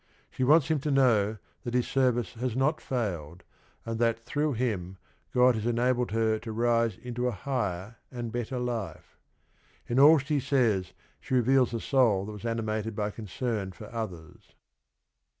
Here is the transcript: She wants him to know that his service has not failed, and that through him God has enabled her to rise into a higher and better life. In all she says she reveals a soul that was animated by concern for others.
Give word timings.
She 0.31 0.43
wants 0.43 0.67
him 0.69 0.79
to 0.79 0.89
know 0.89 1.37
that 1.63 1.75
his 1.75 1.87
service 1.87 2.33
has 2.33 2.55
not 2.55 2.81
failed, 2.81 3.43
and 3.85 3.99
that 3.99 4.25
through 4.25 4.53
him 4.53 4.97
God 5.31 5.53
has 5.53 5.67
enabled 5.67 6.09
her 6.09 6.39
to 6.39 6.51
rise 6.51 6.97
into 6.97 7.27
a 7.27 7.31
higher 7.31 7.97
and 8.11 8.31
better 8.31 8.57
life. 8.57 9.19
In 9.85 9.99
all 9.99 10.17
she 10.17 10.39
says 10.39 10.93
she 11.19 11.35
reveals 11.35 11.71
a 11.71 11.79
soul 11.79 12.25
that 12.25 12.31
was 12.31 12.45
animated 12.45 12.95
by 12.95 13.11
concern 13.11 13.73
for 13.73 13.93
others. 13.93 14.53